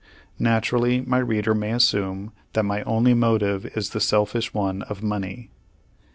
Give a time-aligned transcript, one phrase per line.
[0.39, 5.51] Naturally, my reader may assume that my only motive is the selfish one of money.